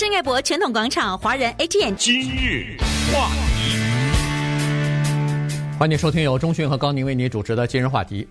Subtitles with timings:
[0.00, 1.94] 圣爱博传统广场华人 ATM。
[1.94, 2.74] 今日
[3.12, 3.76] 话题，
[5.78, 8.26] 欢迎收听由中讯和高宁为你主持的今日话题。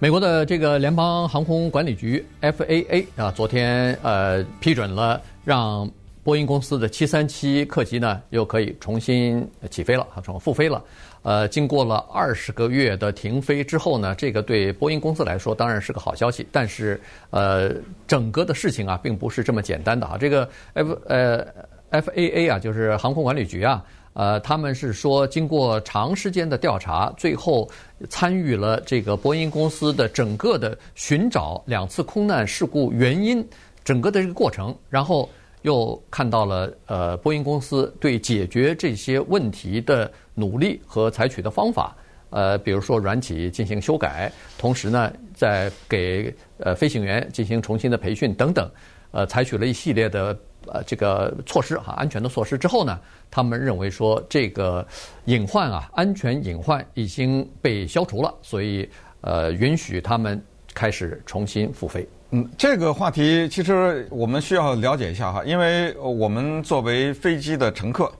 [0.00, 5.88] 美国的这个联邦航空管理局 FAA 啊，昨天呃批准了让
[6.24, 10.82] 波音公司的737客机呢又可以重新起飞了，啊，重复飞了。
[11.22, 16.46] 呃，经过了二十个月的停飞之后呢，这个对波音公司来说当然是个好消息。
[16.50, 17.72] 但是，呃，
[18.06, 20.16] 整个的事情啊，并不是这么简单的啊。
[20.18, 21.46] 这个 F 呃
[21.90, 27.70] FAA 啊，就是航空管理局啊，呃，他们是说经过长时间的调查，最后
[28.08, 33.46] 参与了这个波音公司的整个的寻找两次空难事故原因
[33.84, 35.28] 整个的这个过程，然后。
[35.62, 41.96] 又看到了呃，波音公司对解决这些问题的努力和采取的方法，
[42.30, 48.70] 呃，比如说软体进行修改，同时呢，在给呃飞行员进行重新的培训等等，
[49.12, 52.98] 呃，采取了一系列的呃这个措施哈，安全的措施之后呢，
[53.30, 54.86] 他们认为说这个
[55.26, 58.88] 隐患啊，安全隐患已经被消除了，所以
[59.20, 60.42] 呃，允许他们
[60.74, 62.06] 开始重新复飞。
[62.34, 68.10] 嗯，这个话题其实我们需要了解一下哈，因为我们作为飞机的乘客，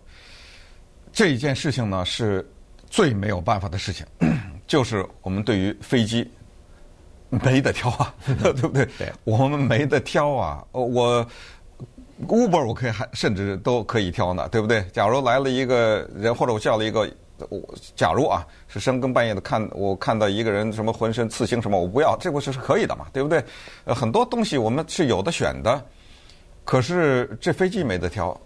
[1.11, 2.47] 这一件事情呢是
[2.91, 4.07] 最没有办法的事情，
[4.69, 6.31] 就是我们对于飞机
[7.31, 8.87] 没得挑啊， 对不对？
[8.99, 10.63] 对，我们没得挑啊。
[10.73, 11.27] 我
[12.29, 14.85] Uber 我可以还甚至都可以挑呢，对不对？
[14.93, 17.11] 假如来了一个人，或者我叫了一个。
[17.51, 17.61] 我
[17.97, 23.43] 假如啊，是深更半夜的看，我看到一个人什么浑身刺青什么，我不要，这个是是可以的嘛，对不对？
[23.85, 25.85] 呃，很多东西我们是有的选的，
[26.65, 28.39] 可是这飞机没得挑。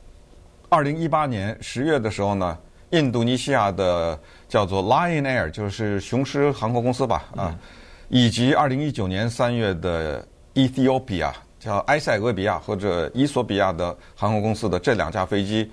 [0.68, 2.58] 二零一八年十月的时候呢，
[2.90, 7.56] 印度尼西亚的叫做 Lion Air，就是雄狮航空公司吧，啊，
[8.08, 15.70] 以及二零一九年三月的 Ethiopia 叫埃塞俄比亚或者伊索比亚的航空公司的这两架飞机。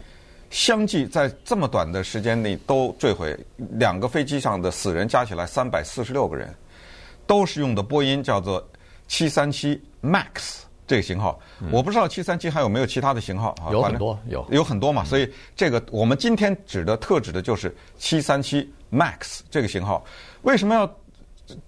[0.53, 3.35] 相继在这么短的时间内都坠毁，
[3.71, 6.53] 两个飞机上的死人加起来三百四十六个人，
[7.25, 8.63] 都是用的波音叫做
[9.07, 11.39] 七三七 MAX 这个型号。
[11.59, 13.71] 嗯、我不知道七三七还有没有其他的型号啊？
[13.71, 15.03] 有很多，有有很多嘛。
[15.03, 20.05] 所以这个我们今天指的特指的就是七三七 MAX 这个型号。
[20.43, 20.87] 为什么要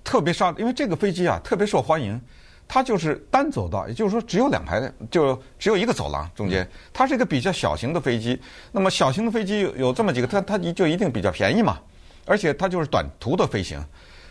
[0.03, 0.53] 特别杀？
[0.59, 2.21] 因为这个飞机啊特别受欢迎。
[2.67, 6.67] 它就是单走道，也就是说只有两排的，就只有一个走廊中间。
[6.91, 8.39] 它是一个比较小型的飞机，
[8.71, 11.79] 那么小型的飞机有有这么几个，它它就一定比较便宜嘛，
[12.25, 13.79] 而且它就是短途的飞行，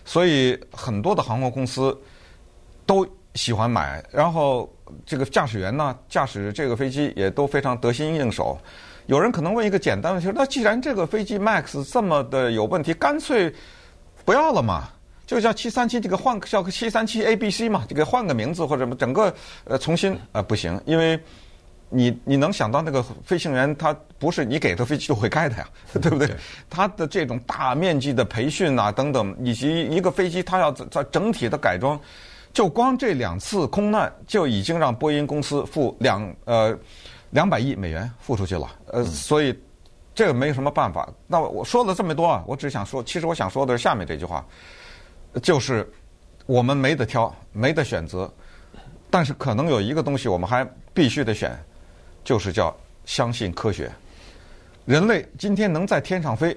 [0.05, 1.97] 所以很多的航空公司
[2.85, 4.05] 都喜欢买。
[4.11, 4.69] 然后
[5.07, 8.59] 这个驾驶员呢，驾驶这个飞机也都非常得心应手。
[9.07, 13.55] 有人可能问一个简单问题：那既然这个飞机 Max 这么的有问题，干脆
[14.25, 14.89] 不要了嘛？
[15.27, 21.19] 就叫七三七，这个换个叫个七三七 A B C 嘛，这个换个名字或者什么，整个呃重新呃不行，因为
[21.89, 25.69] 你你能想到那个飞行员他不是你给的飞机就会开的呀，
[26.03, 26.29] 对不对？
[26.69, 31.99] 他的这种大面积的培训啊等等，以及一个飞机他要在整体的改装，
[32.53, 36.77] 就光这两次空难就已经让波音公司付两呃
[37.31, 39.59] 两百亿美元付出去了，呃，所以
[40.15, 41.09] 这个没有什么办法。
[41.27, 44.45] 那我说了这么多啊，我只想说，其实我想说的是下面这句话。
[45.43, 45.89] 就是
[46.47, 48.33] 我们没得挑，没得选择，
[49.11, 51.59] 但是可能有一个东西我们还必须得选，
[52.23, 52.75] 就是叫
[53.05, 53.91] 相信科学。
[54.85, 56.57] 人类今天能在天上飞，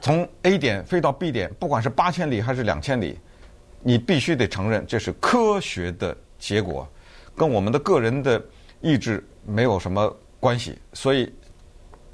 [0.00, 3.18] 从 A 点飞到 B 点，不管是八千里还是两千里，
[3.82, 6.88] 你必须得承认这是科学的结果，
[7.36, 8.42] 跟我们的个人的
[8.80, 10.78] 意志没有什么关系。
[10.92, 11.32] 所以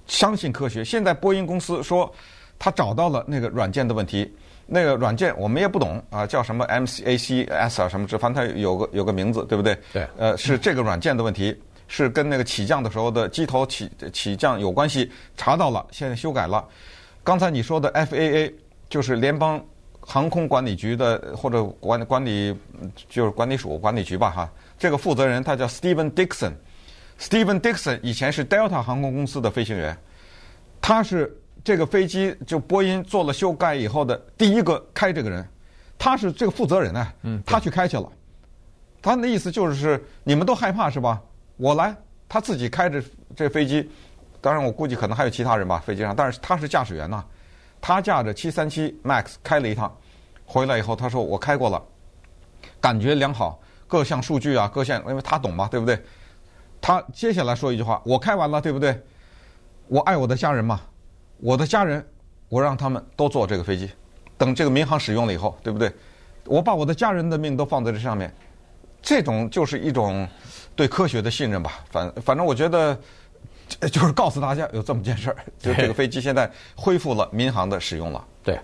[0.07, 0.85] 相信科学。
[0.85, 2.13] 现在波音公司说，
[2.59, 4.35] 他找到了那个软件的问题。
[4.67, 9.79] 那个软件我们也不懂啊，叫什么 MCACS 啊什么，之反正它有个有个名字，对不对？
[9.93, 10.07] 对。
[10.17, 11.55] 呃，是这个软件的问题，
[11.87, 16.67] 是跟那个起降的时候的机头起起降有关系，查到了，现在修改了。
[17.23, 18.53] 刚才你说的 FAA
[18.89, 19.63] 就是联邦
[20.01, 22.57] 航空管理局的或者管管理
[23.09, 29.97] 就是管理署管理局吧哈，这个负责人他叫 Steven Dixon，Steven Dixon 以前是 Delta 航空公司的飞行员，
[30.81, 31.37] 他是。
[31.65, 35.45] 这个飞机就波音做了修改以后的第一个开这个人，
[35.99, 38.07] 他是这个负责人呢，嗯，他去开去了。
[39.01, 41.21] 他的意思就是你们都害怕是吧？
[41.57, 41.97] 我来，
[42.29, 43.03] 他自己开着
[43.35, 43.91] 这飞机。
[44.41, 46.15] 当然，我估计可能还有其他人吧，飞机上。
[46.15, 47.25] 但是他是驾驶员呐，
[47.81, 49.91] 他驾着七三七 MAX 开了一趟，
[50.45, 51.83] 回来以后他说我开过了，
[52.79, 55.99] 感觉良好，各项数据啊，各项，因为他懂嘛，对不对？
[56.83, 59.03] 他接下来说一句话：我开完了，对不对？
[59.89, 60.79] 我爱我的家人嘛。
[61.39, 62.05] 我的家人，
[62.49, 63.91] 我让他们都坐这个飞机，
[64.39, 65.93] 等这个民航使用了以后，对不对？
[66.47, 68.33] 我把我的家人的命都放在这上面，
[69.01, 70.29] 这种就是一种
[70.77, 71.85] 对科学的信任吧。
[71.91, 72.99] 反反正我觉得，
[73.91, 78.23] 就是告诉大家有这么件事儿，就这个飞机现在恢复了民航的使用了。
[78.43, 78.61] 对，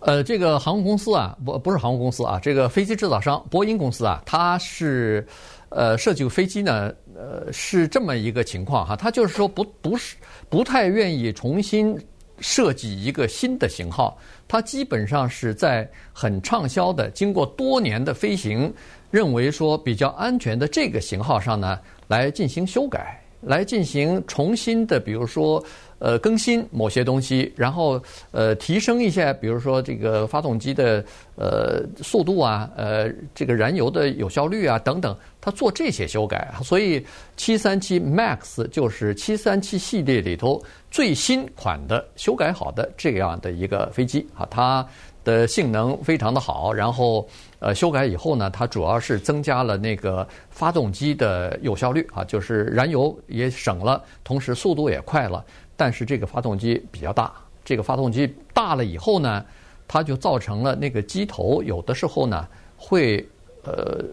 [0.00, 5.24] 呃，这个航空公司啊，不不是航空公司啊，这个飞机制造商波音公司啊，它是
[5.68, 10.16] 呃设计飞机呢，呃是这么一个情况哈，他就是说不不是
[10.50, 11.98] 不太愿意重新
[12.40, 14.18] 设计一个新的型号。
[14.46, 18.72] 他基本上是在很畅销的，经过多年的飞行，
[19.10, 25.64] 认为说比较安全的这个型号上呢，来进行修改，来进行重新的，比如说
[25.98, 31.04] 呃更新某些东西，然后呃提升一下，比如说这个发动机的
[31.36, 36.52] 呃速度啊，呃这个燃油的有效率啊等等，它做这些修改。
[36.62, 37.04] 所以
[37.36, 40.62] 737 MAX 就是737系列里头。
[40.88, 44.86] 最新款的修改好的这样的一个飞机啊，它
[45.24, 46.72] 的性能非常的好。
[46.72, 47.28] 然后
[47.58, 55.44] 呃，修改以后呢，它主要是增加了那个发动机的有效率啊，就是燃油也省了，同时速度也快了。
[55.76, 57.32] 但是这个发动机比较大，
[57.64, 59.44] 这个发动机大了以后呢，
[59.86, 62.46] 它就造成了那个机头有的时候呢
[62.76, 63.24] 会
[63.64, 64.04] 呃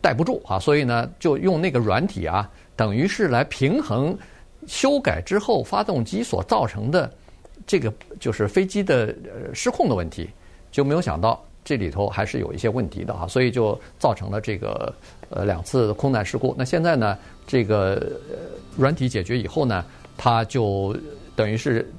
[0.00, 4.16] 带不住啊，所以呢就用那个软体啊，等于是来平衡。
[4.66, 7.10] 修改之后，发动机所造成的
[7.66, 7.90] 这个
[8.20, 9.12] 就是飞机的
[9.54, 10.28] 失控的问题，
[10.70, 14.94] 就没有想到这里头还是有一些问题的啊，所以就造成了这个
[15.30, 16.54] 呃两次空难事故。
[16.58, 18.20] 那现在呢，这个
[18.76, 19.82] 软体解决以后呢，
[20.22, 20.94] 它就
[21.34, 21.90] 等于是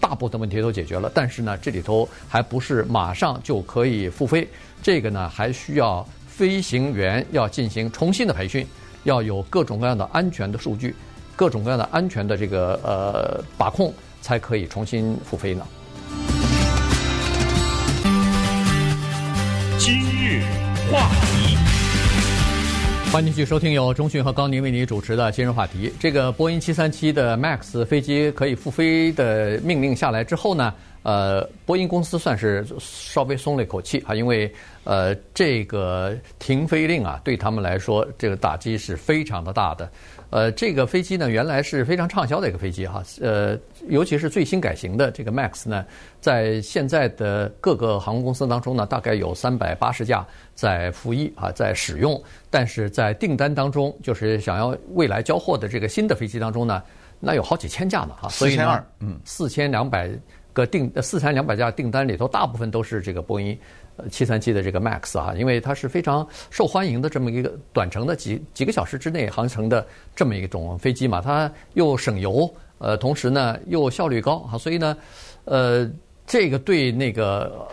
[0.00, 1.08] 大部分问题都解决了。
[1.14, 4.48] 但是呢，这里头还不是马上就可以复飞，
[4.82, 8.66] 这个呢还需要飞行员要进行重新的培训，
[9.04, 10.92] 要有各种各样的安全的数据。
[11.36, 15.64] 各种各样的安全的这个呃把控，才可以重新复飞呢。
[19.78, 20.42] 今日
[20.90, 21.47] 话题，
[23.10, 25.90] 欢迎继续收听由中讯和高宁为您主持的今日话题。
[25.98, 30.72] 这个波音七三七的 MAX 飞机可以复飞的命令下来之后呢，
[31.08, 34.52] 呃，波音公司算是稍微松了一口气啊，因为
[34.84, 39.90] 呃这个停飞令啊，对他们来说这个打击是非常的大的。
[40.28, 43.02] 呃，这个飞机呢，原来是非常畅销的一个飞机哈。
[43.22, 43.58] 呃，
[43.88, 45.86] 尤其是最新改型的这个 Max 呢，
[46.20, 52.22] 在现在的各个航空公司当中呢，大概有三百八十架在服役啊，在使用。
[52.50, 56.82] 但是在订单当中，就是想要未来交货的这个新的飞机当中呢，
[57.18, 58.28] 那有好几千架呢哈。
[58.28, 60.10] 四千二，嗯，四千两百
[60.58, 63.56] 个订，四千两百架订单里头，大部分都是这个波音。
[63.96, 69.84] 呃，七三七的这个 MAX 啊，因为它是非常受欢迎的这么一个短程的几几个小时之内航程的
[70.14, 74.96] 这么一种飞机嘛，它又省油，呃，同时呢又效率高啊，所以呢，
[75.46, 75.90] 呃，
[76.26, 77.66] 这个对那个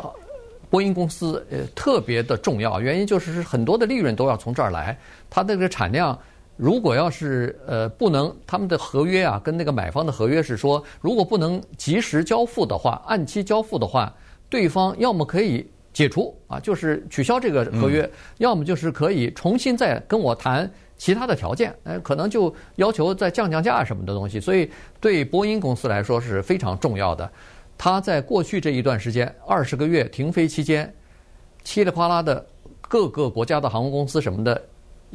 [0.70, 4.98] 波音公司呃特别的重要，原因就是很多的利润都要从这儿来，
[5.30, 6.18] 它的这个产量
[6.58, 14.14] 如果要是呃不能，他们的合约啊跟那个买方的合约是说，如果不能及时交付的话，按期交付的话，
[14.50, 15.70] 对方要么可以。
[15.96, 24.38] 解除啊，就是取消这个合约，嗯、要么就是可以重新再跟我谈其他的条件，哎，可能就要求再降降价什么的东西。
[24.38, 24.70] 所以
[25.00, 27.32] 对波音公司来说是非常重要的。
[27.78, 30.94] 他在过去这一段时间二十个月停飞期间，
[31.64, 32.46] 稀里哗啦的
[32.82, 34.62] 各个国家的航空公司什么的，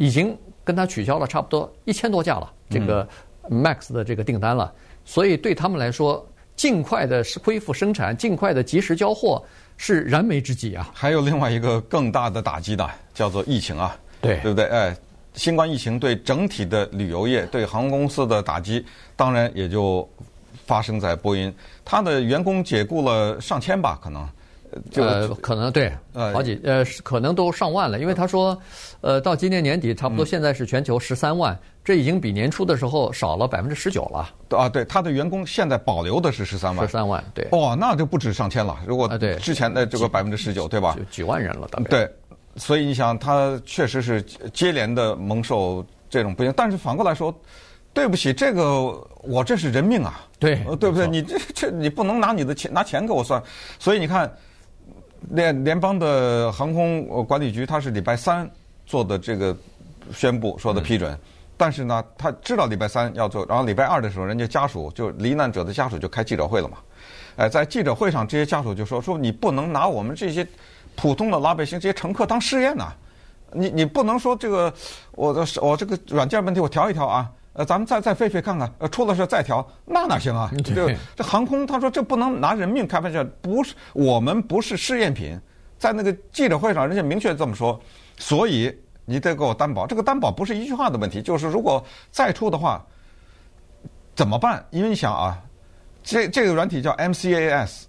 [0.01, 3.07] 已经跟他取消了差不多一千多架了，这个
[3.51, 4.73] Max 的这个订单了。
[5.05, 9.45] 所以对他们来说，尽快的恢复生产，尽快的及时交货。
[9.83, 10.91] 是燃眉之急啊！
[10.93, 14.67] 还有另外一个更大的打击呢，叫做疫情啊，对对不对？
[14.67, 14.95] 哎，
[15.33, 18.85] 新冠疫情对整体的旅游业、对航空公司的打击，
[19.17, 20.07] 当然也就
[20.67, 21.51] 发生在波音，
[21.83, 24.29] 他的员工解雇了上千吧，可能。
[24.91, 28.57] 就呃，可能对，呃，好几呃，可能都上万了，因为他说，
[29.01, 34.31] 呃，到今年年底差不多现在是全球十三万，嗯、这已经比年初的时候少了百分之十九了。
[34.57, 37.49] 啊，对，他的员工现在保留的是十三万，十三万，对。
[37.51, 38.79] 哦，那就不止上千了。
[38.87, 40.95] 如果对之前的这个百分之十九，对吧？
[40.97, 41.89] 就几万人了，大概。
[41.89, 42.11] 对，
[42.57, 44.23] 所以你想，他确实是
[44.53, 46.53] 接连的蒙受这种不幸。
[46.57, 47.35] 但是反过来说，
[47.93, 48.65] 对不起，这个
[49.23, 51.09] 我这是人命啊，对，对不对？
[51.09, 53.43] 你这这你不能拿你的钱拿钱给我算，
[53.81, 54.33] 所以你看。
[55.31, 58.49] 联联邦的航空管理局，他是礼拜三
[58.85, 59.57] 做的这个
[60.13, 61.13] 宣布，说的批准。
[61.13, 61.19] 嗯、
[61.57, 66.79] 但是呢，他知道礼拜三要做，然后礼拜二的时候，人家家属就罹难者的家属就开记者会了嘛。
[67.37, 70.47] 哎，在记者会上，这些家属就说：说你不能拿我们这些
[70.97, 72.97] 普通的老百姓、这些乘客当试验呐、啊。
[73.53, 74.73] 你你不能说这个
[75.13, 77.31] 我的我这个软件问题我调一调啊。
[77.53, 80.49] 呃，咱们再再飞飞看看，呃，出了事再调，那哪行啊？
[80.65, 85.37] 这对这航空，他说这不能拿人命开玩笑，不是我们不是试验品，
[85.77, 87.81] 在那个记者会上，人家明确这么说，
[88.19, 88.73] 所以
[89.05, 89.85] 你得给我担保。
[89.85, 92.87] 这个担保不是一句话的问题，就是如果再出的话，
[94.15, 94.65] 怎么办？
[94.71, 95.37] 因为你想啊，
[96.05, 97.83] 这这个软体叫 MCAS，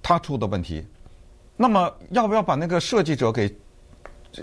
[0.00, 0.86] 它出的问题，
[1.56, 3.52] 那么要不要把那个设计者给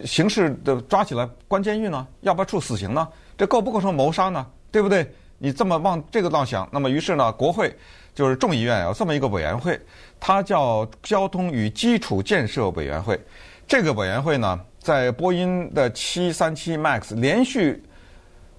[0.03, 2.05] 刑事的抓起来关监狱呢？
[2.21, 3.07] 要不要处死刑呢？
[3.37, 4.45] 这构不构成谋杀呢？
[4.71, 5.09] 对不对？
[5.37, 7.75] 你这么往这个浪想，那么于是呢，国会
[8.13, 9.79] 就是众议院有这么一个委员会，
[10.19, 13.19] 它叫交通与基础建设委员会。
[13.67, 17.83] 这个委员会呢，在波音的737 MAX 连续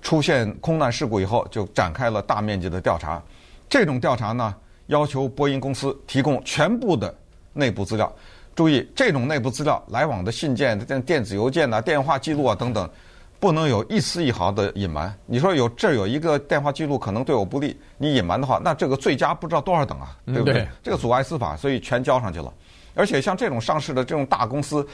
[0.02, 3.22] 出现空难事故以后，就展开了大面积的调查。
[3.68, 4.54] 这种调查呢，
[4.88, 7.12] 要求波音公司提供全部的
[7.54, 8.14] 内部资料。
[8.54, 12.88] 注意，这种内部资料来往的信件、电电子邮件呐、电话记录啊等等。
[13.38, 15.14] 不能有一丝一毫的隐瞒。
[15.26, 20.54] 你说有这儿有一个电话记录可能对我不利，你隐瞒的话，那这个罪加不知道多少等啊，对不对？
[20.54, 22.52] 对这个阻碍司法，所以全交上去了。
[22.94, 24.86] 而且像这种上市的这种大公司，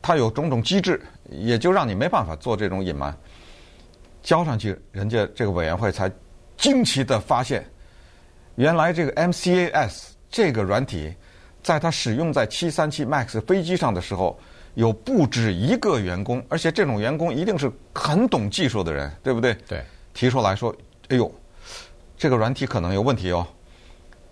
[0.00, 3.14] 它有种种机制，也就让你没办法做这种隐瞒。
[4.22, 6.10] 交上去，人家这个委员会才
[6.56, 7.64] 惊奇地发现，
[8.54, 11.14] 原来这个 MCAS 这个软体，
[11.62, 14.38] 在它使用在737 MAX 飞机上的时候。
[14.74, 19.54] 有不止一个员工，而且这种员工一定是很懂技术的人，对不对？
[19.66, 19.84] 对。
[20.12, 20.74] 提出来说
[21.08, 21.32] ：“哎呦，
[22.16, 23.46] 这个软体可能有问题哦，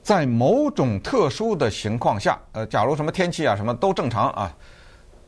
[0.02, 4.56] 在某种特殊的情况下，呃，假如什么天气啊，什么都正常啊，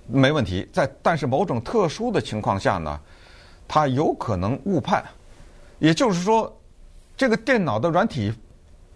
[0.06, 0.68] 没问题。
[0.72, 3.00] 在但是某种特殊的情况下呢，
[3.68, 5.04] 它有可能误判，
[5.78, 6.52] 也就是说，
[7.16, 8.32] 这个电脑的软体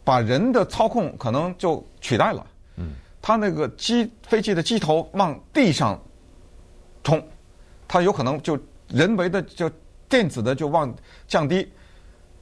[0.03, 2.95] 把人的操控可能就取代了。”嗯。
[3.23, 5.99] 它那个机飞机的机头往地上
[7.05, 7.25] 冲，
[7.87, 8.59] 它有可能就
[8.89, 9.71] 人为的就
[10.09, 10.93] 电子的就往
[11.29, 11.71] 降低，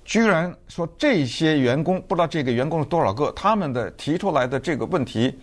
[0.04, 5.38] 居然说这些员工不知道这个员工是多少个，他们的提出来的这个问题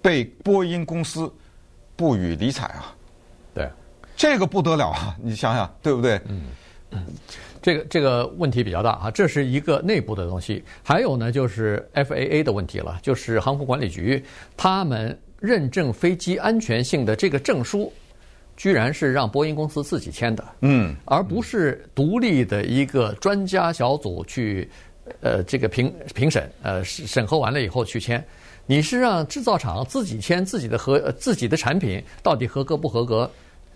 [0.00, 1.30] 被波音公司
[1.96, 2.96] 不予理睬啊！
[3.52, 3.68] 对，
[4.16, 5.14] 这个不得了啊！
[5.20, 6.18] 你想想对不对？
[6.28, 6.44] 嗯
[6.92, 7.06] 嗯。
[7.62, 10.64] 这个这个问题比较大啊，这是一个内部的东西。
[10.82, 14.24] 还有呢，就是 FAA 的问题了，就是航空管理局
[14.56, 17.92] 他们认证飞机安全性的这个证书，
[18.60, 24.68] 居然是让波音公司自己签的，嗯，而不是独立的一个专家小组去
[25.22, 28.22] 呃这个评评审呃审核完了以后去签。
[28.66, 33.30] 你是让制造厂自己签自己的合自己的产品到底合格不合格？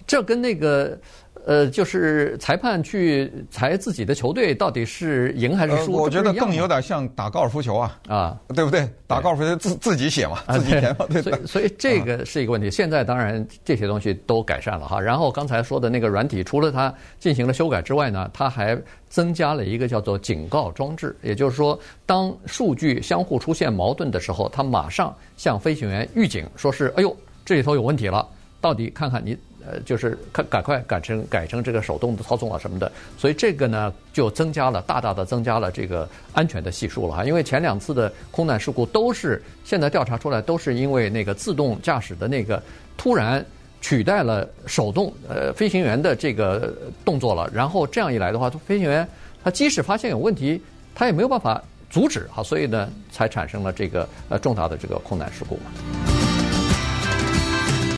[0.07, 0.99] 这跟那个。
[1.47, 5.93] 呃，就是裁判去裁自己的球队到底是赢还是输？
[5.93, 8.89] 我觉得更有点像打高尔夫球啊，啊，对不对？
[9.07, 11.21] 打高尔夫球自自己写嘛，自己填嘛，对。
[11.21, 12.71] 所以，所以这个是一个问题。
[12.71, 14.99] 现在当然这些东西都改善了哈。
[14.99, 18.75] 然后刚才说的那个软体，除了它进行了修改之外呢，它还
[19.11, 28.27] 增加了一个叫做警告装置，也就是说，当数据相互出现矛盾的时候，它马上向飞行员预警，说是哎呦，这里头有问题了，
[28.63, 29.37] 到底看看你。
[29.67, 37.25] 呃，就是赶赶快改成改成这个手动的操纵啊什么的，所以这个呢就增加了大大的增加了这个安全的系数了哈。
[37.25, 42.63] 因为前两次的空难事故都是现在调查出来都是因为那个自动驾驶的那个
[42.97, 43.45] 突然
[43.81, 49.07] 取代了手动呃飞行员的这个动作了，然后这样一来的话，飞行员
[49.43, 50.61] 他即使发现有问题，
[50.95, 56.14] 他也没有办法阻止哈，所以呢才产生了这个呃重大的这个空难事故嘛。